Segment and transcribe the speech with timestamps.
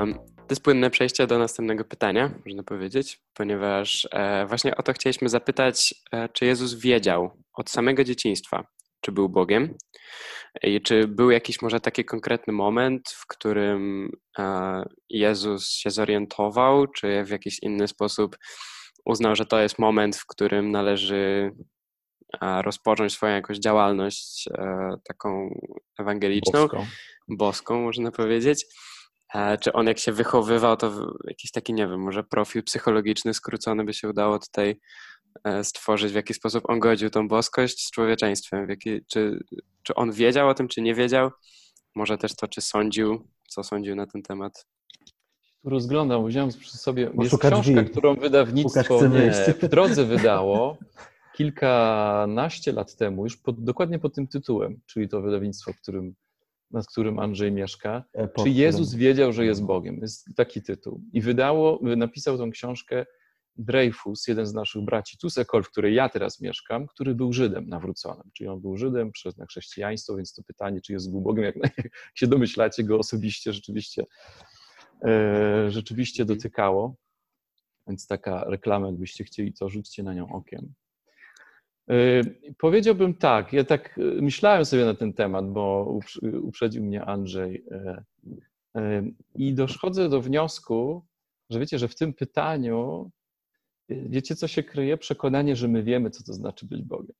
[0.00, 4.92] Um, to jest płynne przejście do następnego pytania, można powiedzieć, ponieważ e, właśnie o to
[4.92, 8.66] chcieliśmy zapytać, e, czy Jezus wiedział od samego dzieciństwa,
[9.00, 9.74] czy był Bogiem
[10.62, 17.24] i czy był jakiś może taki konkretny moment, w którym e, Jezus się zorientował, czy
[17.24, 18.36] w jakiś inny sposób
[19.04, 21.50] uznał, że to jest moment, w którym należy
[22.42, 25.60] e, rozpocząć swoją jakąś działalność e, taką
[25.98, 26.86] ewangeliczną, Boską.
[27.28, 28.66] boską można powiedzieć.
[29.60, 33.84] Czy on jak się wychowywał, to w- jakiś taki, nie wiem, może profil psychologiczny skrócony
[33.84, 34.80] by się udało tutaj
[35.44, 39.40] e, stworzyć, w jaki sposób on godził tą boskość z człowieczeństwem, w jaki, czy,
[39.82, 41.30] czy on wiedział o tym, czy nie wiedział,
[41.94, 44.66] może też to, czy sądził, co sądził na ten temat.
[45.64, 47.90] Rozglądam, wziąłem przy sobie, Bo jest książka, drzwi.
[47.90, 49.32] którą wydawnictwo nie,
[49.62, 50.78] w drodze wydało
[51.36, 56.14] kilkanaście lat temu, już pod, dokładnie pod tym tytułem, czyli to wydawnictwo, którym,
[56.70, 58.04] nad którym Andrzej mieszka.
[58.14, 59.98] E, Czy Jezus wiedział, że jest Bogiem?
[60.02, 61.00] Jest taki tytuł.
[61.12, 63.06] I wydało, napisał tą książkę
[63.58, 68.30] Dreyfus, jeden z naszych braci Tusekol, w której ja teraz mieszkam, który był Żydem nawróconym.
[68.32, 71.56] Czyli on był Żydem, przeszedł na chrześcijaństwo, więc to pytanie, czy Jezus był Bogiem, jak,
[71.76, 74.04] jak się domyślacie, go osobiście rzeczywiście,
[75.04, 76.96] e, rzeczywiście dotykało.
[77.88, 80.74] Więc taka reklama, jakbyście chcieli, to rzućcie na nią okiem.
[81.90, 82.22] E,
[82.58, 87.64] Powiedziałbym tak, ja tak e, myślałem sobie na ten temat, bo uprz- uprzedził mnie Andrzej
[89.34, 91.06] i dochodzę do wniosku,
[91.50, 93.10] że wiecie, że w tym pytaniu
[93.88, 94.96] wiecie, co się kryje?
[94.96, 97.16] Przekonanie, że my wiemy, co to znaczy być Bogiem.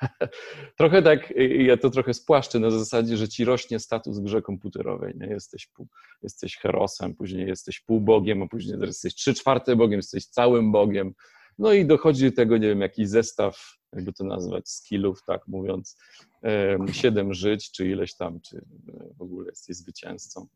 [0.78, 5.14] trochę tak, ja to trochę spłaszczę na zasadzie, że ci rośnie status grze komputerowej.
[5.16, 5.26] Nie?
[5.26, 5.88] Jesteś, pół,
[6.22, 11.14] jesteś herosem, później jesteś półbogiem, a później jesteś trzy czwarte Bogiem, jesteś całym Bogiem.
[11.58, 15.98] No i dochodzi do tego, nie wiem, jakiś zestaw, jakby to nazwać, skillów, tak mówiąc,
[16.42, 20.46] em, siedem żyć, czy ileś tam, czy e, w ogóle jesteś zwycięzcą.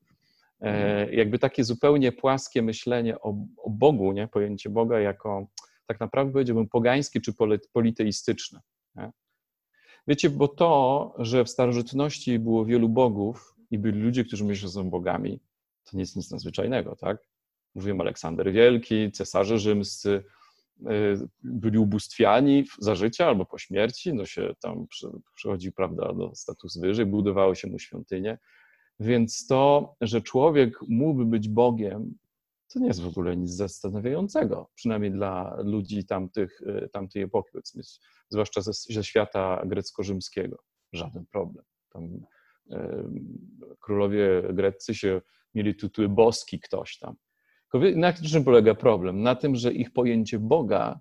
[0.60, 4.28] E, Jakby takie zupełnie płaskie myślenie o, o Bogu, nie?
[4.28, 5.46] pojęcie Boga jako
[5.86, 7.32] tak naprawdę powiedziałbym pogańskie czy
[7.72, 8.60] politeistyczne.
[8.94, 9.10] Nie?
[10.08, 14.72] Wiecie, bo to, że w starożytności było wielu bogów i byli ludzie, którzy myślą, że
[14.72, 15.40] są bogami,
[15.84, 17.18] to nie jest nic nadzwyczajnego, tak?
[17.74, 20.24] Mówiłem Aleksander Wielki, cesarze rzymscy,
[21.42, 26.78] byli ubóstwiani za życia albo po śmierci, no się tam przy- przychodzi, prawda, do status
[26.78, 28.38] wyżej, budowało się mu świątynie.
[29.00, 32.14] Więc to, że człowiek mógłby być Bogiem,
[32.72, 37.82] to nie jest w ogóle nic zastanawiającego, przynajmniej dla ludzi tamtych, y, tamtej epoki, powiedzmy,
[38.28, 40.58] zwłaszcza ze, ze świata grecko-rzymskiego.
[40.92, 41.64] Żaden problem.
[41.90, 42.76] Tam y,
[43.80, 45.20] królowie greccy się
[45.54, 47.16] mieli tytuły boski ktoś tam.
[47.74, 49.22] Wie- na czym polega problem?
[49.22, 51.00] Na tym, że ich pojęcie Boga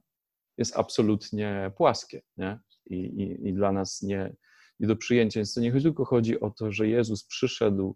[0.58, 2.60] jest absolutnie płaskie nie?
[2.86, 4.36] I, i, i dla nas nie,
[4.80, 5.40] nie do przyjęcia.
[5.40, 7.96] Więc to nie tylko chodzi o to, że Jezus przyszedł,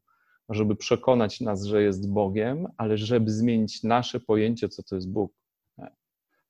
[0.49, 5.33] żeby przekonać nas, że jest Bogiem, ale żeby zmienić nasze pojęcie, co to jest Bóg.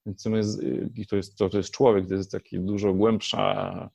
[0.05, 0.61] Więc to jest,
[1.09, 3.90] to jest, to jest człowiek, to jest taki dużo głębsza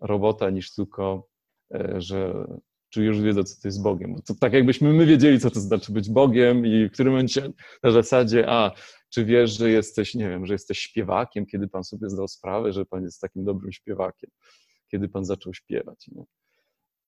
[0.00, 1.28] robota niż tylko,
[1.74, 2.46] e, że
[2.90, 4.14] czy już wiedzą, co to jest Bogiem.
[4.14, 7.52] Bo to tak jakbyśmy my wiedzieli, co to znaczy być Bogiem i w którym momencie
[7.82, 8.72] na zasadzie, a
[9.08, 12.86] czy wiesz, że jesteś, nie wiem, że jesteś śpiewakiem, kiedy Pan sobie zdał sprawę, że
[12.86, 14.30] Pan jest takim dobrym śpiewakiem,
[14.90, 16.10] kiedy Pan zaczął śpiewać.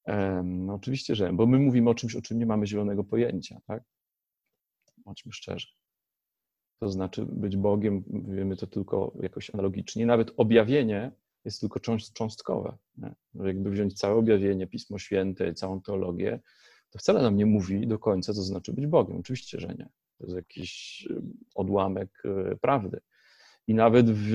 [0.05, 3.61] Em, No oczywiście, że, bo my mówimy o czymś, o czym nie mamy zielonego pojęcia,
[3.67, 3.83] tak?
[5.05, 5.67] Bądźmy szczerzy.
[6.81, 10.07] To znaczy być Bogiem, wiemy to tylko jakoś analogicznie.
[10.07, 11.13] Nawet objawienie
[11.45, 12.77] jest tylko cząst, cząstkowe.
[13.35, 16.41] Jakby wziąć całe objawienie, Pismo Święte, całą teologię,
[16.91, 19.17] to wcale nam nie mówi do końca, co znaczy być Bogiem.
[19.17, 19.89] Oczywiście, że nie.
[20.19, 21.23] To jest jakiś y,
[21.55, 23.01] odłamek y, prawdy.
[23.67, 24.33] I nawet w,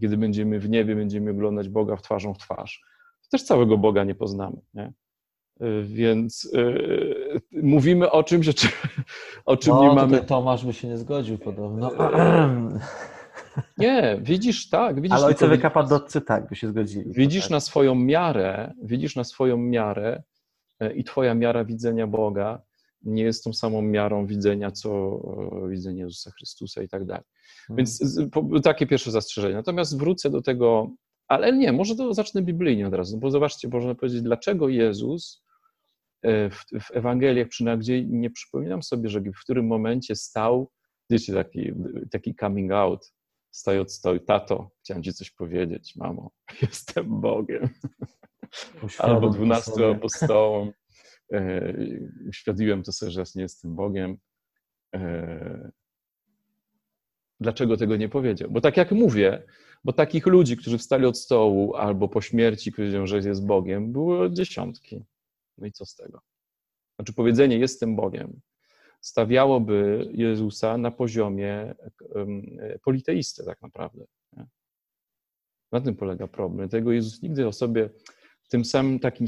[0.00, 2.84] kiedy będziemy w niebie, będziemy oglądać Boga w twarzą w twarz,
[3.22, 4.56] to też całego Boga nie poznamy.
[4.74, 4.92] Nie?
[5.62, 8.70] Y, Więc y, mówimy o czymś, o czym,
[9.44, 10.24] o czym No, nie mamy.
[10.24, 11.90] Tomasz by się nie zgodził podobno.
[13.78, 15.00] Nie, widzisz, tak.
[15.00, 17.12] Widzisz, Ale ojcowie kapadoccy tak by się zgodzili.
[17.12, 17.50] Widzisz tak.
[17.50, 20.22] na swoją miarę, widzisz na swoją miarę
[20.80, 22.62] e, i twoja miara widzenia Boga
[23.02, 24.90] nie jest tą samą miarą widzenia, co
[25.64, 27.24] e, widzenie Jezusa Chrystusa i tak dalej.
[27.70, 27.76] Mhm.
[27.76, 28.20] Więc
[28.62, 29.54] takie pierwsze zastrzeżenie.
[29.54, 30.90] Natomiast wrócę do tego,
[31.28, 35.44] ale nie, może to zacznę biblijnie od razu, bo zobaczcie, można powiedzieć, dlaczego Jezus
[36.22, 40.70] e, w, w Ewangeliach przynajmniej nie przypominam sobie, że w którym momencie stał,
[41.10, 41.72] wiecie, taki,
[42.10, 43.12] taki coming out,
[43.56, 46.30] stoi od stołu, tato, chciałem ci coś powiedzieć, mamo,
[46.62, 47.68] jestem Bogiem.
[48.98, 50.72] Albo dwunastu apostołom.
[51.32, 51.74] E,
[52.28, 54.16] uświadomiłem to sobie, że nie jestem Bogiem.
[54.94, 55.70] E,
[57.40, 58.50] dlaczego tego nie powiedział?
[58.50, 59.42] Bo tak jak mówię,
[59.84, 64.28] bo takich ludzi, którzy wstali od stołu albo po śmierci powiedział, że jest Bogiem, było
[64.28, 65.04] dziesiątki.
[65.58, 66.20] No i co z tego?
[66.96, 68.40] Znaczy powiedzenie jestem Bogiem
[69.06, 71.74] stawiałoby Jezusa na poziomie
[72.84, 74.04] politeisty tak naprawdę.
[75.72, 76.68] Na tym polega problem.
[76.68, 77.90] Tego Jezus nigdy o sobie
[78.42, 79.26] w tym samym takim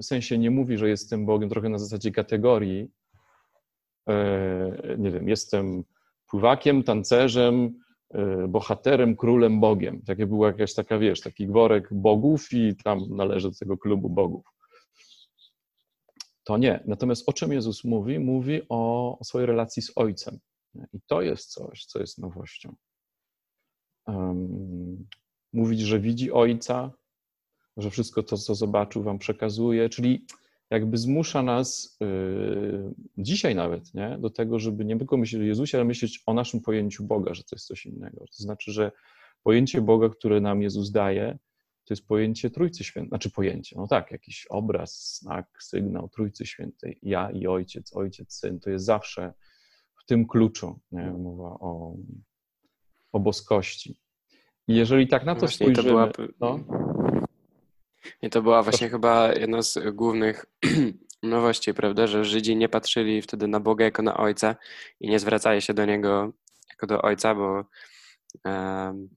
[0.00, 2.90] sensie nie mówi, że jestem Bogiem trochę na zasadzie kategorii.
[4.08, 5.84] E, nie wiem, jestem
[6.30, 7.80] pływakiem, tancerzem,
[8.14, 10.02] e, bohaterem, królem, Bogiem.
[10.02, 14.44] Takie była jakaś taka, wiesz, taki worek bogów i tam należy do tego klubu bogów.
[16.44, 16.82] To nie.
[16.86, 18.18] Natomiast o czym Jezus mówi?
[18.18, 20.38] Mówi o, o swojej relacji z Ojcem.
[20.92, 22.74] I to jest coś, co jest nowością.
[24.06, 25.08] Um,
[25.52, 26.92] mówić, że widzi Ojca,
[27.76, 30.26] że wszystko to, co zobaczył, wam przekazuje, czyli
[30.70, 35.78] jakby zmusza nas yy, dzisiaj nawet nie, do tego, żeby nie tylko myśleć o Jezusie,
[35.78, 38.20] ale myśleć o naszym pojęciu Boga, że to jest coś innego.
[38.20, 38.92] To znaczy, że
[39.42, 41.38] pojęcie Boga, które nam Jezus daje,
[41.84, 46.98] to jest pojęcie Trójcy Świętej, znaczy pojęcie, no tak, jakiś obraz, znak, sygnał Trójcy Świętej.
[47.02, 49.32] Ja i Ojciec, Ojciec, Syn, to jest zawsze
[50.02, 51.10] w tym kluczu, nie?
[51.10, 51.96] mowa o,
[53.12, 53.98] o boskości.
[54.68, 56.12] I jeżeli tak na to Właśnie spojrzymy...
[56.12, 56.28] To była...
[56.40, 56.58] no,
[58.22, 60.46] i to była właśnie chyba jedna z głównych
[61.22, 64.56] nowości, prawda, że Żydzi nie patrzyli wtedy na Boga jako na Ojca
[65.00, 66.32] i nie zwracali się do Niego
[66.70, 67.64] jako do Ojca, bo
[68.44, 69.08] um,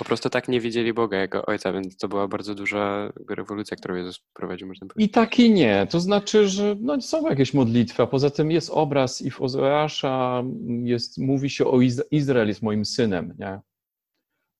[0.00, 3.94] po prostu tak nie widzieli Boga jako Ojca, więc to była bardzo duża rewolucja, którą
[3.94, 5.10] Jezus prowadził, można powiedzieć.
[5.10, 5.86] I tak i nie.
[5.90, 10.42] To znaczy, że no, są jakieś modlitwy, a poza tym jest obraz i w Ozeasza
[10.82, 13.60] jest, mówi się o Iz Izrael jest moim synem, nie?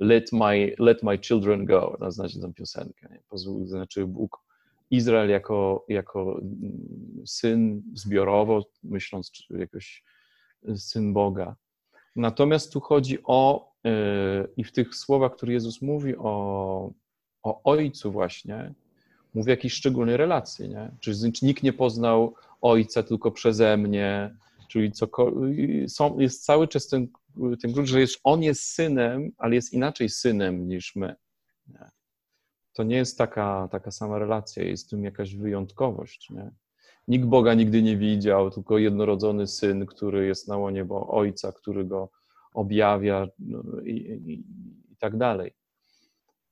[0.01, 3.09] let my, let my children go, to znaczy tę piosenkę.
[3.11, 3.23] Nie?
[3.29, 4.39] Pozwól, znaczy Bóg,
[4.91, 10.05] Izrael jako, jako mm, syn zbiorowo, myśląc jakoś
[10.77, 11.57] syn Boga.
[12.17, 13.93] Natomiast tu chodzi o, yy,
[14.57, 16.93] i w tych słowach, które Jezus mówi o,
[17.43, 18.75] o Ojcu właśnie,
[19.35, 20.91] mówi o jakiejś szczególnej relacji, nie?
[21.01, 24.37] Czyli nikt nie poznał Ojca tylko przeze mnie,
[24.69, 24.93] czyli
[25.89, 27.09] są, jest cały czas ten
[27.61, 31.17] ten grunt, że jest, on jest synem, ale jest inaczej synem niż my.
[31.67, 31.91] Nie?
[32.73, 36.31] To nie jest taka, taka sama relacja, jest w tym jakaś wyjątkowość.
[36.31, 36.51] Nie?
[37.11, 41.85] Nikt Boga nigdy nie widział, tylko jednorodzony syn, który jest na łonie bo ojca, który
[41.85, 42.11] go
[42.55, 44.33] objawia no, i, i,
[44.93, 45.53] i, tak dalej.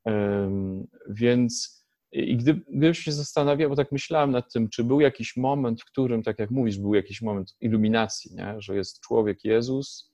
[0.05, 1.79] Um, więc
[2.13, 5.85] i gdy, gdybym się zastanawiał, bo tak myślałem nad tym, czy był jakiś moment, w
[5.85, 8.55] którym, tak jak mówisz, był jakiś moment iluminacji, nie?
[8.59, 10.13] że jest człowiek Jezus,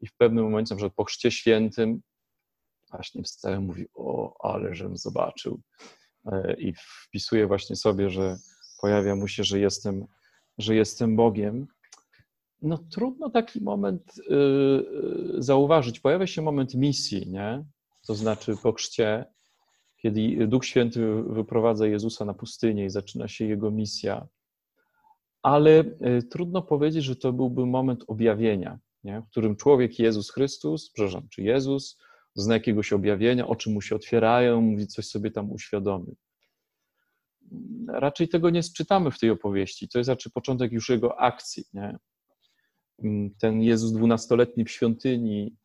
[0.00, 2.02] i w pewnym momencie, na po chrzcie świętym,
[2.90, 5.60] właśnie wstaje mówi, o, ale żem zobaczył.
[6.26, 6.74] E, I
[7.06, 8.36] wpisuje właśnie sobie, że
[8.80, 10.06] pojawia mu się, że jestem,
[10.58, 11.66] że jestem Bogiem.
[12.62, 14.34] No trudno taki moment y,
[15.38, 16.00] y, zauważyć.
[16.00, 17.64] Pojawia się moment misji, nie?
[18.06, 19.24] To znaczy po chrzcie,
[19.96, 24.28] kiedy Duch Święty wyprowadza Jezusa na pustynię i zaczyna się jego misja.
[25.42, 29.20] Ale y, trudno powiedzieć, że to byłby moment objawienia nie?
[29.20, 31.98] w którym człowiek Jezus Chrystus, przepraszam, czy Jezus
[32.34, 36.16] zna jakiegoś objawienia, oczy mu się otwierają, mówi coś sobie tam uświadomi.
[37.88, 39.88] Raczej tego nie czytamy w tej opowieści.
[39.88, 41.64] To jest raczej początek już jego akcji.
[41.72, 41.98] Nie?
[43.38, 45.56] Ten Jezus dwunastoletni w świątyni,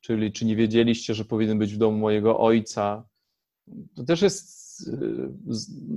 [0.00, 3.08] czyli czy nie wiedzieliście, że powinien być w domu mojego ojca,
[3.96, 4.92] to też jest y,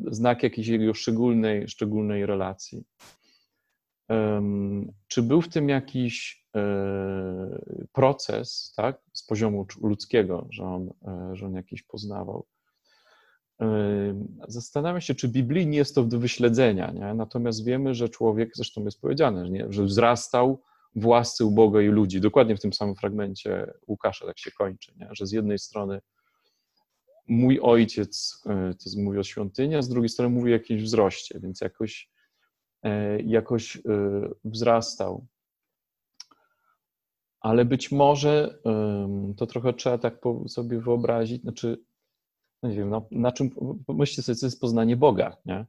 [0.07, 2.83] znak jakiejś jego szczególnej, szczególnej relacji.
[5.07, 11.45] Czy był w tym jakiś E, proces, tak, z poziomu ludzkiego, że on, e, że
[11.45, 12.45] on jakiś poznawał.
[13.61, 13.67] E,
[14.47, 17.13] zastanawiam się, czy biblijnie jest to do wyśledzenia, nie?
[17.13, 19.65] natomiast wiemy, że człowiek, zresztą jest powiedziane, nie?
[19.69, 20.61] że wzrastał
[20.95, 22.21] w łasce u Boga i ludzi.
[22.21, 25.09] Dokładnie w tym samym fragmencie Łukasza tak się kończy, nie?
[25.11, 26.01] że z jednej strony
[27.27, 28.43] mój ojciec,
[28.83, 32.09] to mówi o świątyni, a z drugiej strony mówi o jakimś wzroście, więc jakoś,
[33.23, 33.81] jakoś
[34.43, 35.27] wzrastał
[37.45, 38.59] ale być może
[39.37, 41.83] to trochę trzeba tak sobie wyobrazić, znaczy,
[42.65, 43.49] no nie wiem, no, na czym,
[43.85, 45.65] pomyślcie sobie, co jest poznanie Boga, nie?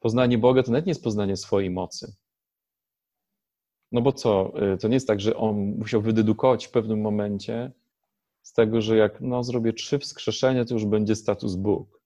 [0.00, 2.14] Poznanie Boga to nawet nie jest poznanie swojej mocy.
[3.92, 7.72] No bo co, y, to nie jest tak, że on musiał wydedukować w pewnym momencie
[8.42, 12.00] z tego, że jak no, zrobię trzy wskrzeszenia, to już będzie status Bóg.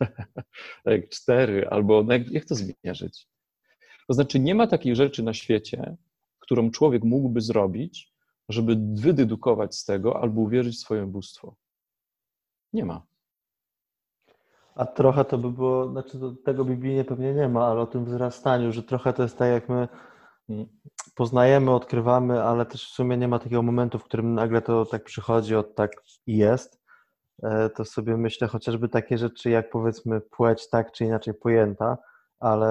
[0.84, 3.26] jak cztery, albo no, jak, jak to zmierzyć?
[4.06, 5.96] To znaczy, nie ma takiej rzeczy na świecie,
[6.38, 8.14] którą człowiek mógłby zrobić,
[8.48, 11.56] żeby wydedukować z tego albo uwierzyć w swoje bóstwo.
[12.74, 13.02] Nie ma.
[14.74, 18.72] A trochę to by było, znaczy tego biblijnie pewnie nie ma, ale o tym wzrastaniu,
[18.72, 19.88] że trochę to jest tak, jak my
[21.14, 25.04] poznajemy, odkrywamy, ale też w sumie nie ma takiego momentu, w którym nagle to tak
[25.04, 25.90] przychodzi, od tak
[26.26, 26.80] i jest.
[27.42, 31.98] E, to sobie myślę chociażby takie rzeczy, jak powiedzmy płeć tak czy inaczej pojęta,
[32.40, 32.66] ale,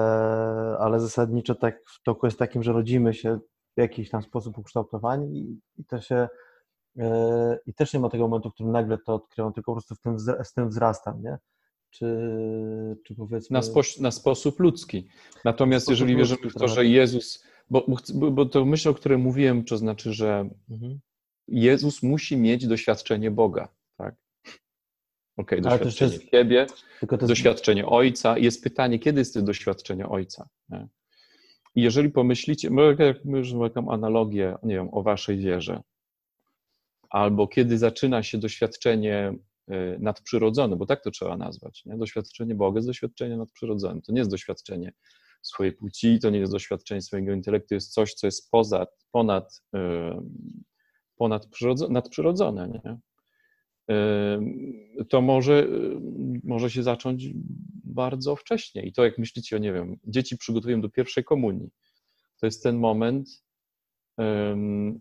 [0.80, 3.38] ale zasadniczo tak w toku jest takim, że rodzimy się
[3.76, 6.28] w jakiś tam sposób ukształtowani i, i to się
[7.66, 10.00] i też nie ma tego momentu, w którym nagle to odkryją, tylko po prostu w
[10.00, 11.38] tym, z tym wzrastam, nie?
[11.90, 12.06] Czy,
[13.06, 13.54] czy powiedzmy...
[13.54, 15.08] Na, spo, na sposób ludzki.
[15.44, 17.44] Natomiast jeżeli wierzymy w to, że Jezus...
[17.70, 21.00] Bo, bo, bo to myśl, o której mówiłem, to znaczy, że mhm.
[21.48, 24.14] Jezus musi mieć doświadczenie Boga, tak?
[25.36, 26.66] Okej, okay, doświadczenie jest, siebie,
[27.02, 27.26] jest...
[27.26, 28.38] doświadczenie ojca.
[28.38, 30.48] Jest pytanie, kiedy jest to doświadczenie ojca?
[30.68, 30.88] Nie?
[31.74, 35.82] I jeżeli pomyślicie, jak my już taką analogię, nie wiem, o waszej wierze,
[37.14, 39.34] albo kiedy zaczyna się doświadczenie
[39.70, 41.98] y, nadprzyrodzone, bo tak to trzeba nazwać, nie?
[41.98, 44.02] doświadczenie Boga jest doświadczenie nadprzyrodzone.
[44.02, 44.92] To nie jest doświadczenie
[45.42, 49.62] swojej płci, to nie jest doświadczenie swojego intelektu, to jest coś, co jest poza, ponad,
[49.76, 49.78] y,
[51.16, 51.48] ponad
[51.88, 52.68] nadprzyrodzone.
[52.68, 52.98] Nie?
[55.08, 55.68] to może,
[56.44, 57.28] może się zacząć
[57.84, 58.82] bardzo wcześnie.
[58.82, 61.70] I to, jak myślicie, o nie wiem, dzieci przygotowują do pierwszej komunii,
[62.40, 63.44] to jest ten moment,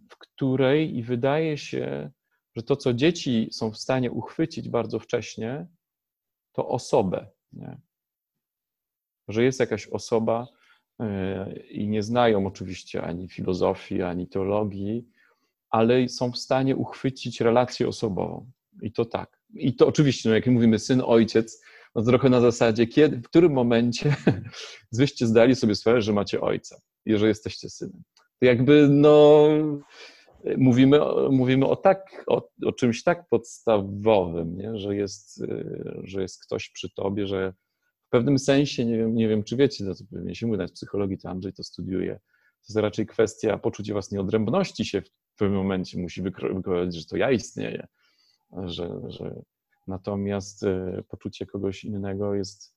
[0.09, 2.11] w której i wydaje się,
[2.55, 5.67] że to, co dzieci są w stanie uchwycić bardzo wcześnie,
[6.51, 7.27] to osobę.
[7.53, 7.77] Nie?
[9.27, 10.47] Że jest jakaś osoba
[10.99, 15.07] e, i nie znają oczywiście ani filozofii, ani teologii,
[15.69, 18.51] ale są w stanie uchwycić relację osobową.
[18.81, 19.39] I to tak.
[19.53, 21.61] I to oczywiście, no jak mówimy syn, ojciec,
[21.95, 24.15] no trochę na zasadzie, kiedy, w którym momencie
[24.91, 28.03] wyście zdali sobie sprawę, że macie ojca i że jesteście synem.
[28.43, 29.47] Jakby, no,
[30.57, 30.99] mówimy,
[31.31, 34.77] mówimy o, tak, o, o czymś tak podstawowym, nie?
[34.77, 35.43] Że, jest,
[36.03, 37.53] że jest ktoś przy tobie, że
[38.07, 40.71] w pewnym sensie, nie wiem, nie wiem czy wiecie, no to pewnie się mówi, w
[40.71, 45.57] psychologii to Andrzej to studiuje, to jest raczej kwestia poczucia własnej odrębności się w pewnym
[45.57, 47.87] momencie musi wykrywać, że to ja istnieję
[48.65, 49.41] że, że
[49.87, 52.75] natomiast e, poczucie kogoś innego jest,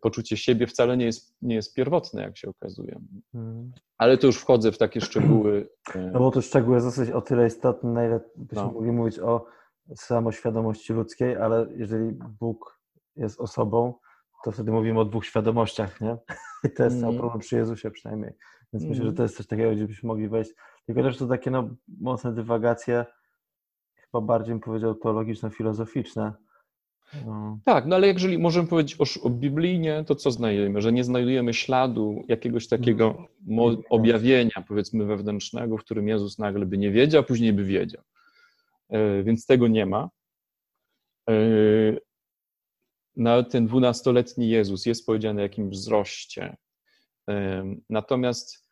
[0.00, 3.00] poczucie siebie wcale nie jest, nie jest pierwotne, jak się okazuje.
[3.34, 3.72] Mhm.
[3.98, 5.68] Ale to już wchodzę w takie szczegóły.
[5.94, 8.72] E, no bo to szczegóły jest dosyć o tyle istotne, na ile byśmy no.
[8.72, 9.46] mogli mówić o
[9.94, 12.80] samoświadomości ludzkiej, ale jeżeli Bóg
[13.16, 13.94] jest osobą,
[14.44, 16.16] to wtedy mówimy o dwóch świadomościach, nie?
[16.64, 17.16] I to jest mm.
[17.16, 18.32] problem przy Jezusie przynajmniej.
[18.72, 18.88] Więc mm.
[18.88, 19.16] myślę, że mhm.
[19.16, 20.50] to jest coś takiego, gdzie byśmy mogli wejść.
[20.86, 21.68] Tylko też to takie no,
[22.00, 23.06] mocne dywagacje,
[23.94, 26.32] chyba bardziej bym powiedział teologiczno-filozoficzne.
[27.26, 27.58] No.
[27.64, 30.82] Tak, no ale jeżeli możemy powiedzieć o, o biblijnie, to co znajdujemy?
[30.82, 33.76] Że nie znajdujemy śladu jakiegoś takiego mm.
[33.90, 38.02] objawienia, powiedzmy, wewnętrznego, w którym Jezus nagle by nie wiedział, a później by wiedział.
[38.88, 40.10] E, więc tego nie ma.
[41.30, 41.34] E,
[43.16, 46.56] nawet ten dwunastoletni Jezus jest powiedziany jakimś wzroście.
[47.28, 48.62] E, natomiast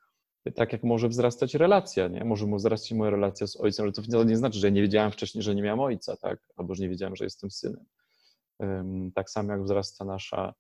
[0.55, 2.25] tak jak może wzrastać relacja, nie?
[2.25, 5.43] Może mu wzrastać moja relacja z ojcem, ale to nie znaczy, że nie wiedziałem wcześniej,
[5.43, 6.41] że nie miałem ojca, tak?
[6.57, 7.85] Albo że nie wiedziałem, że jestem synem.
[9.15, 10.55] Tak samo jak wzrasta nasza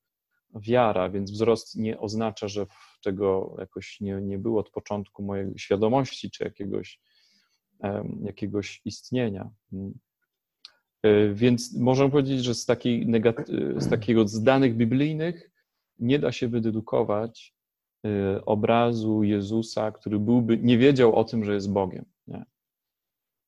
[0.55, 2.67] wiara, więc wzrost nie oznacza, że
[3.05, 7.01] tego jakoś nie, nie było od początku mojej świadomości czy jakiegoś,
[8.23, 9.51] jakiegoś istnienia.
[9.73, 9.99] Mm.
[11.03, 13.07] E, więc możemy powiedzieć, że z, takiej
[13.77, 15.51] z takiego z danych biblijnych
[15.99, 17.55] nie da się wydedukować
[18.07, 22.05] Y, obrazu Jezusa, który byłby, nie wiedział o tym, że jest Bogiem.
[22.27, 22.45] Nie?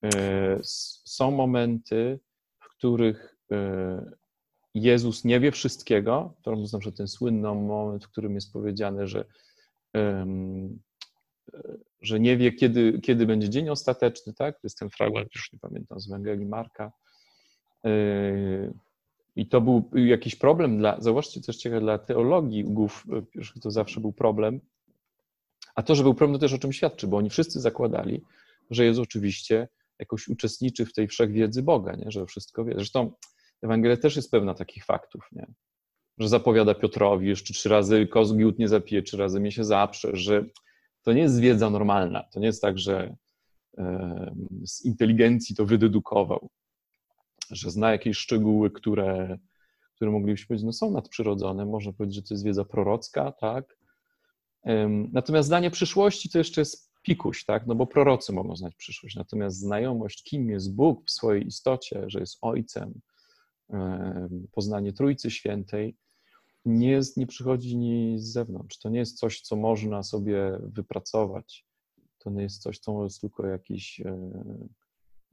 [0.04, 0.60] Y,
[1.04, 2.20] są momenty,
[2.58, 3.36] w których
[4.74, 6.34] Jezus nie wie wszystkiego.
[6.42, 9.24] To przykład ten słynny moment, w którym jest powiedziane, że,
[12.00, 14.54] że nie wie, kiedy, kiedy będzie dzień ostateczny, tak?
[14.54, 16.92] To jest ten fragment, już nie pamiętam, z Ewangelii Marka.
[19.36, 23.06] I to był jakiś problem dla, zauważcie też ciekawe, dla teologów,
[23.62, 24.60] to zawsze był problem.
[25.74, 28.22] A to, że był problem, to też o czym świadczy, bo oni wszyscy zakładali,
[28.70, 32.10] że Jezus oczywiście jakoś uczestniczy w tej wszechwiedzy Boga, nie?
[32.10, 32.74] że wszystko wie.
[32.74, 33.12] Zresztą
[33.62, 35.46] Ewangelia też jest pełna takich faktów, nie?
[36.18, 40.44] że zapowiada Piotrowi jeszcze trzy razy koz nie zapije, trzy razy mnie się zaprze, że
[41.02, 42.22] to nie jest wiedza normalna.
[42.32, 43.16] To nie jest tak, że
[44.66, 46.50] z inteligencji to wydedukował
[47.52, 49.38] że zna jakieś szczegóły, które,
[49.94, 53.76] które moglibyśmy powiedzieć, no są nadprzyrodzone, można powiedzieć, że to jest wiedza prorocka, tak?
[55.12, 57.66] Natomiast zdanie przyszłości to jeszcze jest pikuś, tak?
[57.66, 62.20] No bo prorocy mogą znać przyszłość, natomiast znajomość, kim jest Bóg w swojej istocie, że
[62.20, 63.00] jest Ojcem,
[64.52, 65.96] poznanie Trójcy Świętej,
[66.64, 68.78] nie, jest, nie przychodzi ni z zewnątrz.
[68.78, 71.66] To nie jest coś, co można sobie wypracować.
[72.18, 74.32] To nie jest coś, co jest tylko jakiś e,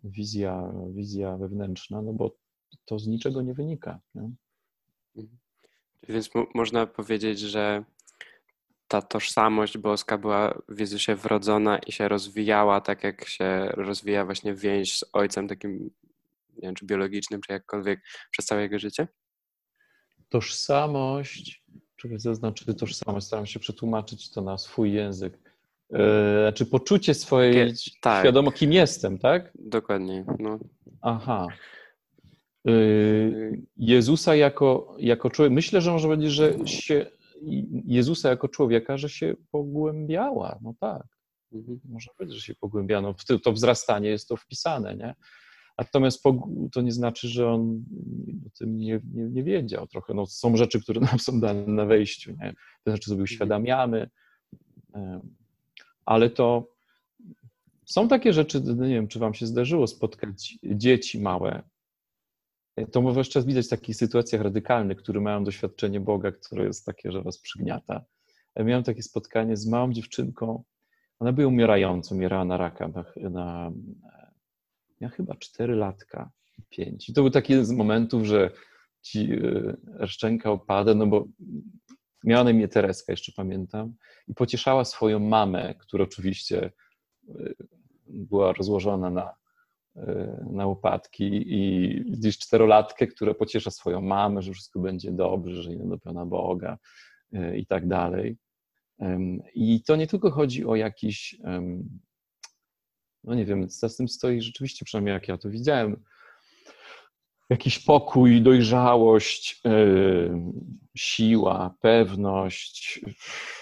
[0.04, 2.36] wizja, wizja wewnętrzna, no bo
[2.86, 4.00] to z niczego nie wynika.
[4.16, 4.32] Nie?
[5.16, 5.38] Mhm.
[6.10, 7.84] Więc można powiedzieć, że
[8.88, 14.54] ta tożsamość boska była w Jezusie wrodzona i się rozwijała tak, jak się rozwija właśnie
[14.54, 15.92] więź z Ojcem takim,
[16.62, 18.00] nie wiem, czy biologicznym, czy jakkolwiek
[18.32, 19.08] przez całe jego życie?
[20.30, 21.64] Tożsamość
[22.00, 25.40] czekaj, zaznaczy tożsamość, staram się przetłumaczyć to na swój język.
[25.94, 28.24] E, znaczy poczucie swojej, tak.
[28.24, 29.52] świadomo kim jestem, tak?
[29.56, 30.60] Dokładnie, no.
[31.02, 31.48] Aha.
[32.68, 32.72] E,
[33.78, 37.06] Jezusa jako, jako człowiek, myślę, że może powiedzieć, że się
[37.86, 41.04] Jezusa jako człowieka, że się pogłębiała, no tak.
[41.54, 41.80] Mhm.
[41.90, 43.16] Można powiedzieć, że się pogłębiano.
[43.44, 45.16] To wzrastanie jest to wpisane, nie?
[45.80, 46.24] Natomiast
[46.72, 47.84] to nie znaczy, że on
[48.48, 50.14] o tym nie, nie, nie wiedział trochę.
[50.14, 52.54] No, są rzeczy, które nam są dane na wejściu, nie?
[52.84, 54.10] Te rzeczy sobie uświadamiamy,
[56.06, 56.68] ale to
[57.86, 61.64] są takie rzeczy, no nie wiem, czy wam się zdarzyło spotkać dzieci małe.
[62.92, 67.12] To może jeszcze widać w takich sytuacjach radykalnych, które mają doświadczenie Boga, które jest takie,
[67.12, 68.06] że was przygniata.
[68.56, 70.64] Ja miałem takie spotkanie z małą dziewczynką,
[71.20, 73.72] ona była umierająca, umierała na raka, na, na
[75.00, 76.32] ja chyba 4 latka,
[76.70, 77.10] 5.
[77.10, 78.52] I to był taki z momentów, że
[79.02, 79.30] ci
[80.02, 81.28] e, szczęka opada, no bo
[82.24, 83.94] miała na imię Tereska, jeszcze pamiętam,
[84.28, 86.72] i pocieszała swoją mamę, która oczywiście
[87.30, 87.34] e,
[88.08, 89.34] była rozłożona na,
[89.96, 95.74] e, na łopatki i gdzieś czterolatkę, która pociesza swoją mamę, że wszystko będzie dobrze, że
[95.74, 96.78] idę do Pana Boga
[97.56, 98.38] i tak dalej.
[99.56, 101.38] I to nie tylko chodzi o jakiś
[103.24, 106.04] no nie wiem, za tym stoi rzeczywiście, przynajmniej jak ja to widziałem,
[107.50, 110.32] jakiś pokój, dojrzałość, yy,
[110.98, 113.02] siła, pewność,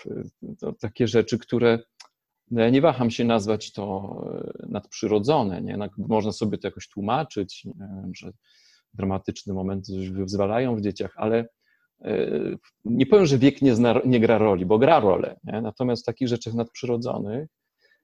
[0.05, 1.79] yy, takie rzeczy, które
[2.51, 4.15] no ja nie waham się nazwać to
[4.59, 5.61] yy, nadprzyrodzone.
[5.61, 5.77] Nie?
[5.97, 8.11] Można sobie to jakoś tłumaczyć, nie?
[8.13, 8.31] że
[8.93, 11.47] dramatyczne momenty coś wyzwalają w dzieciach, ale
[12.85, 15.39] nie powiem, że wiek nie, zna, nie gra roli, bo gra rolę.
[15.43, 15.61] Nie?
[15.61, 17.49] Natomiast w takich rzeczach nadprzyrodzonych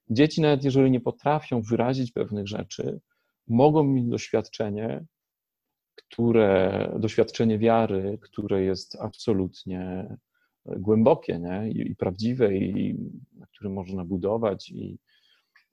[0.10, 3.00] Dzieci, nawet jeżeli nie potrafią wyrazić pewnych rzeczy,
[3.48, 5.06] mogą mieć doświadczenie,
[5.96, 10.08] które, doświadczenie wiary, które jest absolutnie
[10.66, 11.72] głębokie nie?
[11.72, 12.96] I, i prawdziwe, i
[13.34, 15.00] na którym można budować i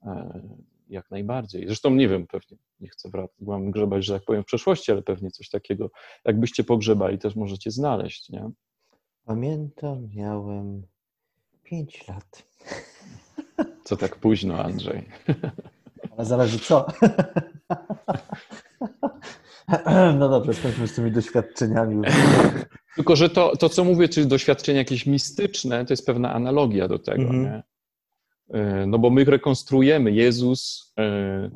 [0.03, 0.41] e,
[0.89, 1.67] jak najbardziej.
[1.67, 3.37] Zresztą nie wiem, pewnie nie chcę wracać,
[3.69, 5.91] grzebać, że tak powiem, w przeszłości, ale pewnie coś takiego,
[6.25, 8.49] jakbyście pogrzebali, też możecie znaleźć, nie?
[9.25, 10.83] Pamiętam, miałem
[11.63, 12.43] pięć lat.
[13.83, 15.05] Co tak późno, Andrzej?
[16.17, 16.85] Ale zależy co.
[20.19, 22.01] No dobrze, skończmy z tymi doświadczeniami.
[22.95, 26.99] Tylko, że to, to co mówię, czyli doświadczenia jakieś mistyczne, to jest pewna analogia do
[26.99, 27.43] tego, mm -hmm.
[27.43, 27.63] nie?
[28.87, 31.51] No bo my rekonstruujemy, Jezus e,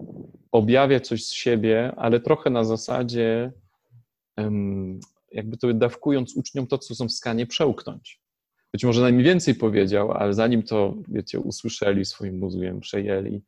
[0.51, 3.51] objawia coś z siebie, ale trochę na zasadzie
[5.31, 8.21] jakby to dawkując uczniom to, co są w stanie przełknąć.
[8.75, 13.43] Być może najmniej więcej powiedział, ale zanim to, wiecie, usłyszeli, swoim mózgiem przejęli.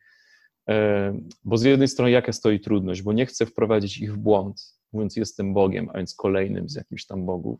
[0.69, 4.75] E, bo z jednej strony jaka stoi trudność, bo nie chcę wprowadzić ich w błąd,
[4.93, 7.59] mówiąc jestem Bogiem, a więc kolejnym z jakichś tam bogów,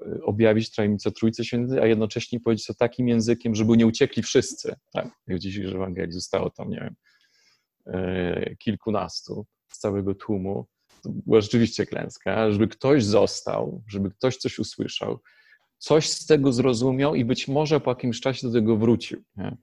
[0.00, 4.74] e, objawić tajemnicę Trójcy Świętej, a jednocześnie powiedzieć to takim językiem, żeby nie uciekli wszyscy.
[4.92, 6.94] Tak, jak w Ewangelii zostało tam, nie wiem,
[7.86, 10.66] e, kilkunastu z całego tłumu.
[11.02, 15.18] To była rzeczywiście klęska, żeby ktoś został, żeby ktoś coś usłyszał,
[15.84, 19.22] coś z tego zrozumiał i być może po jakimś czasie do tego wrócił.
[19.36, 19.56] Nie?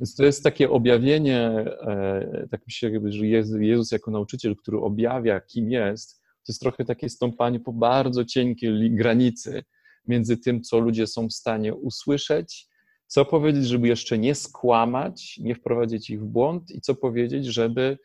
[0.00, 3.26] Więc to jest takie objawienie, e, tak myślę, że
[3.60, 8.90] Jezus jako nauczyciel, który objawia, kim jest, to jest trochę takie stąpanie po bardzo cienkiej
[8.90, 9.64] granicy
[10.06, 12.66] między tym, co ludzie są w stanie usłyszeć,
[13.06, 17.98] co powiedzieć, żeby jeszcze nie skłamać, nie wprowadzić ich w błąd i co powiedzieć, żeby,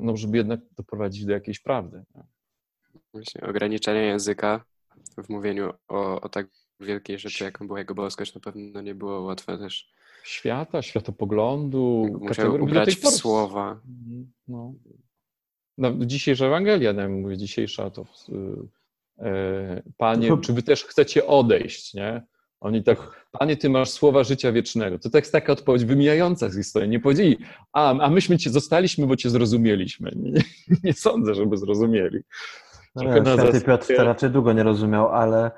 [0.00, 2.02] no, żeby jednak doprowadzić do jakiejś prawdy.
[3.12, 4.64] Właśnie ograniczenie języka
[5.24, 6.46] w mówieniu o, o tak
[6.80, 9.92] wielkiej rzeczy, jaką była jego boskość, na pewno nie było łatwe też.
[10.24, 13.80] Świata, światopoglądu, musiał ubrać w słowa.
[13.88, 14.74] Mhm, no.
[15.78, 16.06] no.
[16.06, 18.06] dzisiejsza Ewangelia, ja mówię, dzisiejsza to
[19.18, 22.22] e, Panie, czy wy też chcecie odejść, nie?
[22.60, 24.98] Oni tak, Panie, Ty masz słowa życia wiecznego.
[24.98, 26.90] To tak jest taka odpowiedź wymijająca z historii.
[26.90, 27.38] Nie powiedzieli,
[27.72, 30.10] a, a myśmy Cię zostaliśmy, bo Cię zrozumieliśmy.
[30.22, 30.42] Nie,
[30.84, 32.18] nie sądzę, żeby zrozumieli.
[33.04, 35.50] No Święty Piotr to raczej długo nie rozumiał, ale...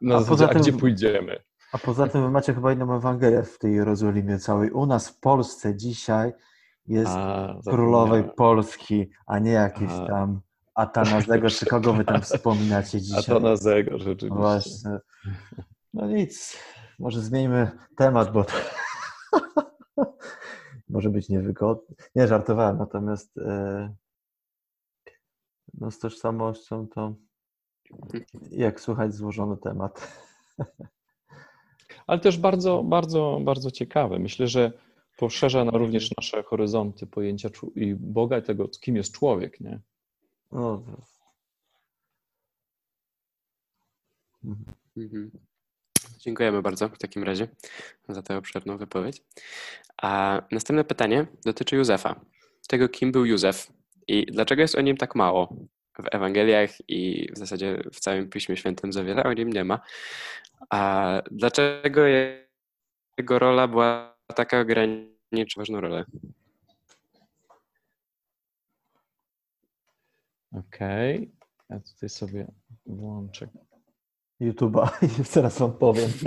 [0.00, 1.42] No, a, poza a tym, gdzie pójdziemy?
[1.72, 4.70] A poza tym wy macie chyba inną Ewangelię w tej Jerozolimie całej.
[4.70, 6.32] U nas w Polsce dzisiaj
[6.86, 10.06] jest a, królowej Polski, a nie jakiś a.
[10.06, 10.40] tam
[10.74, 13.36] Atanazego, czy kogo wy tam wspominacie dzisiaj.
[13.36, 14.36] Atanazego, rzeczywiście.
[14.36, 14.98] Właśnie.
[15.94, 16.58] No nic,
[16.98, 18.52] może zmieńmy temat, bo to
[20.88, 21.96] może być niewygodny.
[22.14, 23.94] Nie, żartowałem, natomiast e,
[25.80, 27.14] no z tożsamością to
[28.50, 30.18] jak słuchać złożony temat.
[32.06, 34.18] Ale też bardzo, bardzo, bardzo ciekawe.
[34.18, 34.72] Myślę, że
[35.18, 39.80] poszerza na również nasze horyzonty pojęcia i Boga i tego, kim jest człowiek, nie?
[40.52, 40.82] No.
[44.96, 45.30] Mhm.
[46.18, 47.48] Dziękujemy bardzo w takim razie
[48.08, 49.22] za tę obszerną wypowiedź.
[50.02, 52.20] A następne pytanie dotyczy Józefa.
[52.68, 53.77] Tego, kim był Józef
[54.08, 55.56] i dlaczego jest o nim tak mało
[56.02, 59.80] w Ewangeliach i w zasadzie w całym Piśmie Świętym za wiele o nim nie ma.
[60.70, 62.02] A dlaczego
[63.18, 66.04] jego rola była taka ograniczona, ważną rolę?
[70.52, 71.28] Okej, okay.
[71.70, 72.46] ja tutaj sobie
[72.86, 73.48] włączę
[74.40, 76.10] YouTube'a i zaraz wam powiem.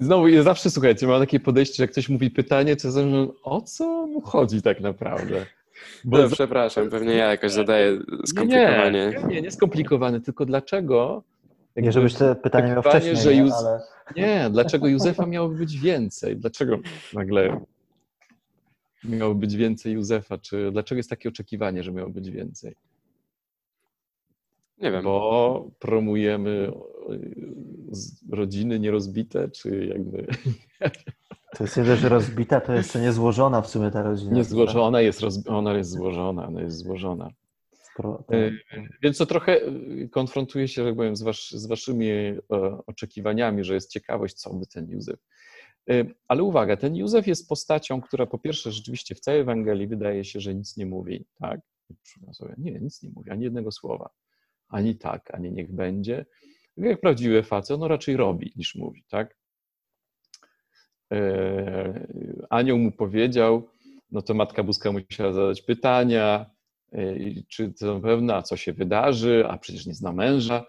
[0.00, 3.32] Znowu, ja zawsze, słuchajcie, mam takie podejście, że jak ktoś mówi pytanie, to ze mną,
[3.42, 5.46] o co mu chodzi tak naprawdę?
[6.04, 9.12] Bo no, przepraszam, pewnie ja jakoś zadaję skomplikowanie.
[9.22, 11.22] Nie, nie, nie skomplikowane, tylko dlaczego...
[11.76, 13.52] Nie, żebyś te pytanie miał wcześniej, że Józ...
[13.52, 13.80] ale...
[14.16, 16.36] Nie, dlaczego Józefa miałoby być więcej?
[16.36, 16.78] Dlaczego
[17.14, 17.60] nagle
[19.04, 20.38] miało być więcej Józefa?
[20.38, 22.74] Czy dlaczego jest takie oczekiwanie, że miało być więcej?
[24.80, 25.04] Nie wiem.
[25.04, 26.72] Bo promujemy
[28.30, 30.26] rodziny nierozbite, czy jakby.
[31.56, 34.32] To jest nie dość rozbita, to jeszcze niezłożona w sumie ta rodzina.
[34.32, 35.46] Niezłożona jest, roz...
[35.46, 37.30] ona jest złożona, ona jest złożona.
[37.72, 38.24] Spro...
[38.32, 38.50] E,
[39.02, 42.38] więc to trochę e, konfrontuje się, jak powiem, z, wasz, z waszymi e,
[42.86, 45.20] oczekiwaniami, że jest ciekawość, co by ten Józef.
[46.28, 50.40] Ale uwaga, ten Józef jest postacią, która po pierwsze rzeczywiście w całej Ewangelii wydaje się,
[50.40, 51.60] że nic nie mówi, tak?
[52.58, 54.10] Nie, nic nie mówi, ani jednego słowa
[54.70, 56.26] ani tak, ani niech będzie.
[56.76, 59.36] Jak prawdziwy facet, no raczej robi niż mówi, tak?
[61.12, 62.06] E,
[62.50, 63.70] anioł mu powiedział,
[64.10, 66.50] no to Matka Boska musiała zadać pytania,
[66.92, 67.14] e,
[67.48, 70.64] czy to pewna, co się wydarzy, a przecież nie zna męża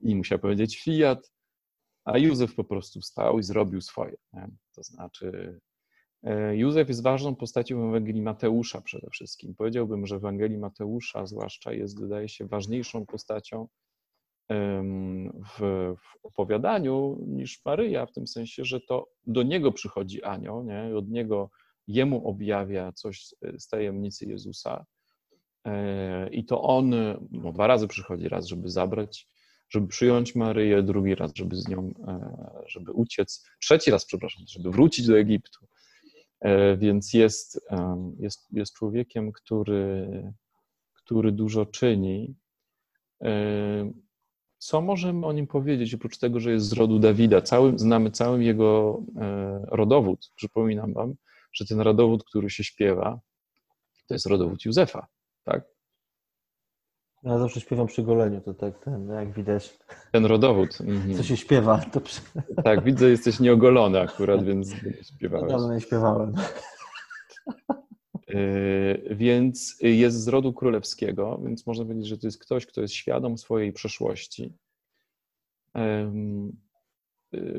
[0.00, 1.32] i musiał powiedzieć fiat,
[2.04, 4.16] a Józef po prostu wstał i zrobił swoje.
[4.74, 5.60] To znaczy,
[6.52, 9.54] Józef jest ważną postacią w Ewangelii Mateusza przede wszystkim.
[9.54, 13.68] Powiedziałbym, że w Ewangelii Mateusza zwłaszcza jest, wydaje się, ważniejszą postacią
[14.50, 15.58] w,
[15.98, 20.96] w opowiadaniu niż Maryja, w tym sensie, że to do niego przychodzi anioł, nie?
[20.96, 21.50] od niego
[21.86, 24.86] jemu objawia coś z tajemnicy Jezusa.
[25.64, 26.90] E, I to on
[27.30, 29.28] no, dwa razy przychodzi, raz, żeby zabrać,
[29.68, 34.70] żeby przyjąć Maryję, drugi raz, żeby z nią, e, żeby uciec, trzeci raz, przepraszam, żeby
[34.70, 35.66] wrócić do Egiptu.
[36.44, 37.60] E, więc jest,
[38.18, 40.32] jest, jest człowiekiem, który,
[40.94, 42.34] który dużo czyni.
[44.58, 47.40] Co możemy o nim powiedzieć, oprócz tego, że jest z rodu Dawida?
[47.40, 50.30] Cały, znamy cały jego e, rodowód.
[50.36, 51.14] Przypominam wam,
[51.52, 53.20] że ten rodowód, który się śpiewa,
[54.08, 55.06] to jest rodowód Józefa,
[55.44, 55.73] tak?
[57.24, 59.78] Ja zawsze śpiewam przy goleniu, to tak, ten, jak widać.
[60.12, 60.78] Ten rodowód.
[60.80, 61.14] Mhm.
[61.16, 62.20] Co się śpiewa, to przy...
[62.64, 64.74] Tak, widzę, jesteś nieogolony akurat, więc
[65.16, 65.52] śpiewałeś.
[65.52, 66.34] Dawno nie śpiewałem.
[68.28, 72.94] E, więc jest z rodu królewskiego, więc można powiedzieć, że to jest ktoś, kto jest
[72.94, 74.52] świadom swojej przeszłości.
[75.76, 76.12] E,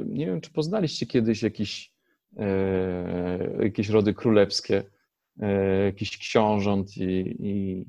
[0.05, 1.93] nie wiem, czy poznaliście kiedyś jakieś,
[2.37, 4.83] e, jakieś rody królewskie,
[5.85, 7.85] jakiś książąt i, i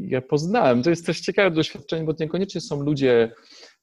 [0.00, 0.82] ja poznałem.
[0.82, 3.32] To jest też ciekawe doświadczenie, bo niekoniecznie są ludzie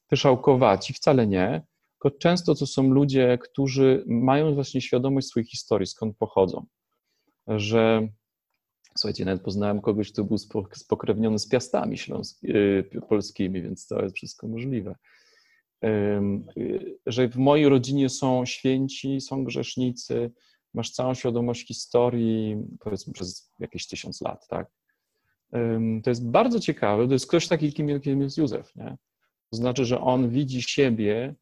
[0.08, 6.16] pyszałkowaci, wcale nie, tylko często to są ludzie, którzy mają właśnie świadomość swojej historii, skąd
[6.16, 6.66] pochodzą.
[7.46, 8.08] Że
[8.98, 10.38] słuchajcie, nawet poznałem kogoś, kto był
[10.72, 14.96] spokrewniony z piastami śląsk, y, polskimi, więc to jest wszystko możliwe.
[15.84, 20.30] Y, że w mojej rodzinie są święci, są grzesznicy,
[20.74, 24.70] masz całą świadomość historii, powiedzmy przez jakieś tysiąc lat, tak?
[26.02, 28.96] To jest bardzo ciekawe, to jest ktoś taki, kim jest Józef, nie?
[29.50, 31.34] To znaczy, że on widzi siebie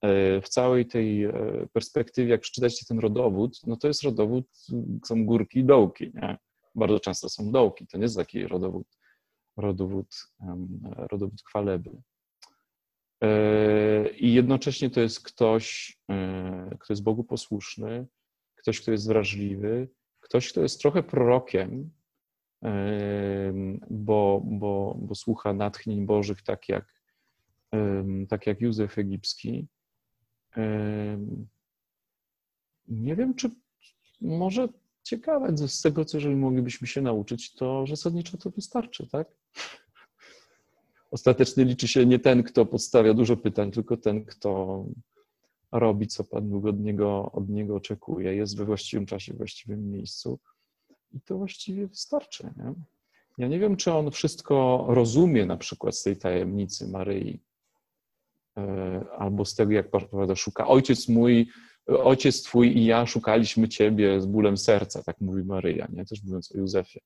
[0.00, 1.32] E, w całej tej e,
[1.72, 4.46] perspektywie, jak przeczytacie ten rodowód, no to jest rodowód,
[5.04, 6.38] są górki i dołki, nie?
[6.74, 8.86] Bardzo często są dołki, to nie jest taki rodowód,
[9.56, 10.06] rodowód,
[10.96, 11.90] rodowód chwaleby.
[13.22, 15.98] E, I jednocześnie to jest ktoś,
[16.80, 18.06] kto jest Bogu posłuszny,
[18.66, 19.88] ktoś, kto jest wrażliwy,
[20.20, 21.90] ktoś, kto jest trochę prorokiem,
[23.90, 26.94] bo, bo, bo słucha natchnień Bożych, tak jak,
[28.28, 29.66] tak jak Józef Egipski.
[32.88, 33.50] Nie wiem, czy
[34.20, 34.68] może
[35.02, 39.28] ciekawe z tego, co jeżeli moglibyśmy się nauczyć, to że zasadniczo to wystarczy, tak?
[41.10, 44.84] Ostatecznie liczy się nie ten, kto podstawia dużo pytań, tylko ten, kto
[45.78, 49.90] robi, co Pan Bóg od niego, od niego oczekuje, jest we właściwym czasie, w właściwym
[49.90, 50.38] miejscu
[51.12, 52.50] i to właściwie wystarczy.
[52.56, 52.72] Nie?
[53.38, 57.40] Ja nie wiem, czy on wszystko rozumie na przykład z tej tajemnicy Maryi,
[58.56, 61.48] E, albo z tego, jak powiada, szuka ojciec mój,
[61.86, 66.04] ojciec twój i ja szukaliśmy ciebie z bólem serca, tak mówi Maryja, nie?
[66.04, 67.00] Też mówiąc o Józefie.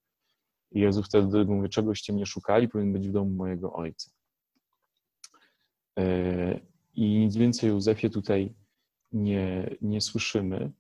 [0.73, 4.11] I Jezus wtedy mówi, czegoście mnie szukali, powinien być w domu mojego ojca.
[6.95, 8.55] I nic więcej Józefie tutaj
[9.12, 10.70] nie, nie słyszymy.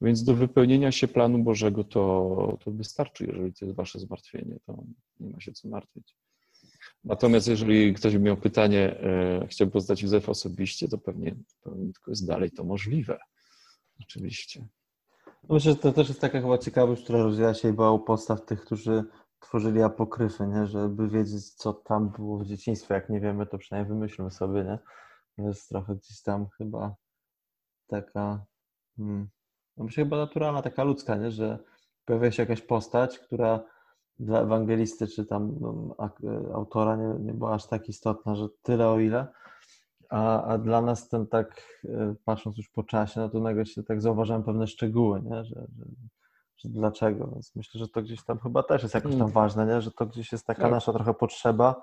[0.00, 4.84] Więc do wypełnienia się planu Bożego to, to wystarczy, jeżeli to jest wasze zmartwienie, to
[5.20, 6.16] nie ma się co martwić.
[7.04, 12.10] Natomiast jeżeli ktoś by miał pytanie, e, chciałby poznać Józefa osobiście, to pewnie, pewnie tylko
[12.10, 13.18] jest dalej to możliwe.
[14.00, 14.66] Oczywiście.
[15.48, 18.44] No myślę, że to też jest taka chyba ciekawość, która rozwija się chyba u podstaw
[18.44, 19.04] tych, którzy
[19.40, 20.66] tworzyli apokryfy, nie?
[20.66, 22.94] żeby wiedzieć, co tam było w dzieciństwie.
[22.94, 24.78] Jak nie wiemy, to przynajmniej wymyślmy sobie, nie?
[25.36, 26.94] To jest trochę gdzieś tam chyba
[27.86, 28.44] taka,
[28.96, 29.28] hmm,
[29.76, 31.30] no myślę chyba naturalna, taka ludzka, nie?
[31.30, 31.58] że
[32.04, 33.60] pojawia się jakaś postać, która
[34.18, 35.96] dla ewangelisty czy tam no,
[36.54, 39.26] autora nie, nie była aż tak istotna, że tyle o ile,
[40.08, 43.82] a, a dla nas ten tak, e, patrząc już po czasie, no to nagle się
[43.82, 45.44] tak zauważałem pewne szczegóły, nie?
[45.44, 45.84] Że, że,
[46.56, 49.32] że dlaczego, więc myślę, że to gdzieś tam chyba też jest jakoś tam mm.
[49.32, 49.80] ważne, nie?
[49.80, 50.70] że to gdzieś jest taka tak.
[50.70, 51.82] nasza trochę potrzeba.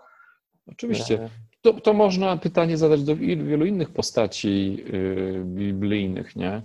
[0.67, 1.29] Oczywiście.
[1.61, 6.61] To, to można pytanie zadać do wielu innych postaci yy, biblijnych, nie?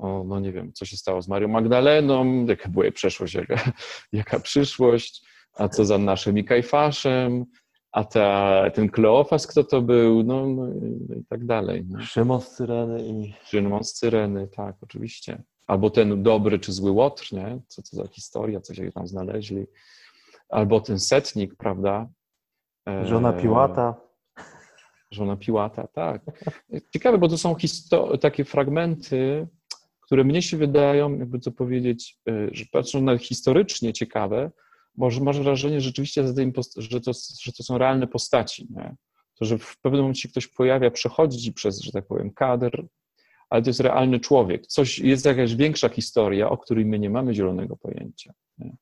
[0.00, 3.72] o, no nie wiem, co się stało z Marią Magdaleną, jaka była jej przeszłość, jaka,
[4.12, 5.22] jaka przyszłość,
[5.54, 7.44] a co za naszym i Kajfaszem,
[7.92, 10.66] a ta, ten Kleofas, kto to był, no, no,
[11.08, 11.84] no i tak dalej.
[11.88, 12.00] No.
[12.00, 13.06] Szymon z Cyreny.
[13.06, 13.34] I...
[13.44, 15.42] Szymon z Cyreny, tak, oczywiście.
[15.66, 17.60] Albo ten dobry czy zły Łotr, nie?
[17.68, 19.66] Co to za historia, co się tam znaleźli.
[20.48, 22.08] Albo ten setnik, prawda?
[23.04, 23.94] Żona Piłata.
[25.10, 26.22] Żona Piłata, tak.
[26.92, 27.56] Ciekawe, bo to są
[28.20, 29.48] takie fragmenty,
[30.00, 34.50] które mnie się wydają, jakby co powiedzieć, e, że patrząc na historycznie ciekawe,
[34.96, 36.24] może masz wrażenie rzeczywiście,
[36.76, 38.66] że to, że to są realne postaci.
[38.70, 38.96] Nie?
[39.38, 42.86] To, że w pewnym momencie ktoś pojawia, przechodzi przez, że tak powiem, kadr,
[43.50, 44.66] ale to jest realny człowiek.
[44.66, 48.32] Coś, jest jakaś większa historia, o której my nie mamy zielonego pojęcia.
[48.58, 48.76] Nie?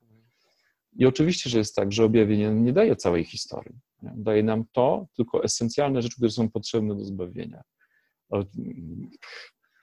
[0.96, 3.78] I oczywiście, że jest tak, że objawienie nie daje całej historii.
[4.02, 7.62] Daje nam to, tylko esencjalne rzeczy, które są potrzebne do zbawienia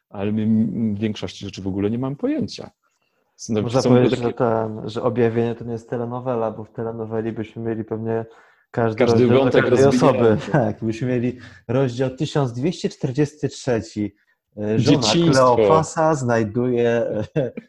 [0.09, 0.45] ale my
[0.95, 2.69] w większości rzeczy w ogóle nie mam pojęcia.
[3.49, 4.23] Można powiedzieć, takie...
[4.23, 8.25] że, ten, że objawienie to nie jest telenowela, bo w telenoweli byśmy mieli pewnie
[8.71, 10.37] każdy, każdy rozdział wątek każdej osoby.
[10.51, 13.71] Tak, byśmy mieli rozdział 1243.
[13.71, 15.55] E, żona Dzieciństwo.
[15.55, 17.05] Kleofasa znajduje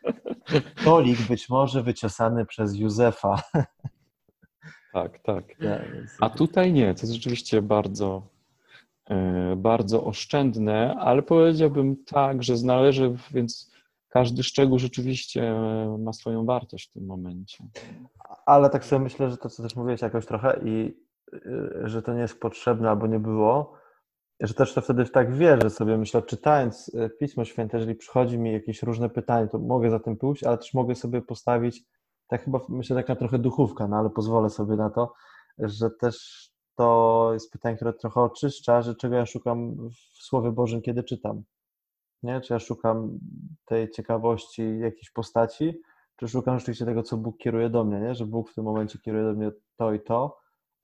[0.85, 3.43] tolik być może wyciosany przez Józefa.
[5.03, 5.45] Tak, tak.
[6.21, 8.23] A tutaj nie, to jest rzeczywiście bardzo,
[9.11, 13.73] E, bardzo oszczędne, ale powiedziałbym tak, że należy, więc
[14.09, 15.55] każdy szczegół rzeczywiście
[15.99, 17.65] ma swoją wartość w tym momencie.
[18.47, 20.97] Ale tak sobie myślę, że to, co też mówiłeś jakoś trochę i
[21.35, 23.73] y, że to nie jest potrzebne albo nie było,
[24.41, 28.53] że też to wtedy tak wierzę sobie, myślę, czytając y, Pismo Święte, jeżeli przychodzi mi
[28.53, 31.85] jakieś różne pytanie, to mogę za tym pójść, ale też mogę sobie postawić,
[32.27, 35.13] tak chyba myślę, taka trochę duchówka, no ale pozwolę sobie na to,
[35.59, 40.83] że też to jest pytanie, które trochę oczyszcza, że czego ja szukam w Słowie Bożym,
[40.83, 41.43] kiedy czytam.
[42.23, 42.41] Nie?
[42.41, 43.19] Czy ja szukam
[43.65, 45.81] tej ciekawości jakiejś postaci,
[46.17, 48.15] czy szukam rzeczywiście tego, co Bóg kieruje do mnie, nie?
[48.15, 50.39] że Bóg w tym momencie kieruje do mnie to i to,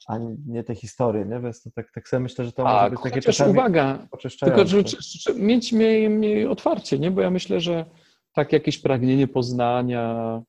[0.08, 1.40] a nie te historie, nie?
[1.40, 4.06] Więc to tak, tak sobie myślę, że to może być takie chociaż uwaga,
[4.40, 4.78] tylko że,
[5.36, 7.10] mieć, mieć, mieć otwarcie, nie?
[7.10, 7.86] Bo ja myślę, że
[8.32, 10.42] tak jakieś pragnienie poznania,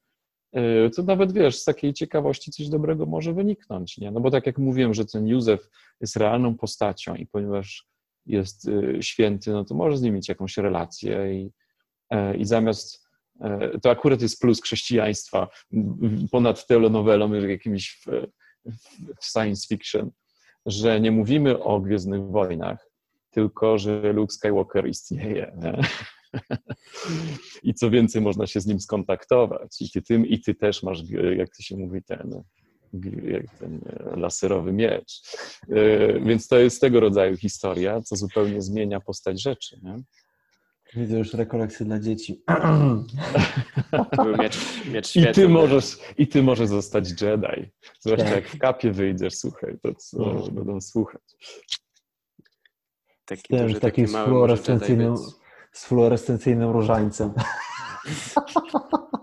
[0.95, 4.11] to nawet wiesz, z takiej ciekawości coś dobrego może wyniknąć, nie?
[4.11, 5.69] No bo tak jak mówiłem, że ten Józef
[6.01, 7.87] jest realną postacią i ponieważ
[8.25, 11.51] jest y, święty, no to może z nim mieć jakąś relację i,
[12.09, 13.03] e, i zamiast
[13.81, 15.47] to akurat jest plus chrześcijaństwa
[16.31, 18.27] ponad telenowelą, jakimś w,
[19.21, 20.11] w science fiction,
[20.65, 22.89] że nie mówimy o Gwiezdnych Wojnach,
[23.31, 25.51] tylko że Luke Skywalker istnieje.
[25.57, 25.77] Nie?
[27.63, 29.81] I co więcej, można się z nim skontaktować.
[29.81, 31.03] I ty, tym, i ty też masz,
[31.37, 32.43] jak to się mówi, ten,
[33.27, 33.81] jak ten
[34.15, 35.21] laserowy miecz.
[35.69, 39.79] E, więc to jest tego rodzaju historia, co zupełnie zmienia postać rzeczy.
[39.83, 40.03] Nie?
[40.95, 42.43] Widzę już rekolekcje dla dzieci.
[44.39, 47.71] miecz, miecz I, ty możesz, I ty możesz zostać Jedi.
[47.99, 48.35] Zwłaszcza tak.
[48.35, 50.51] jak w kapie wyjdziesz, słuchaj, to co no.
[50.51, 51.21] będą słuchać.
[53.25, 54.47] Taki duży, taki, taki mały
[55.73, 57.33] z fluorescencyjnym różańcem.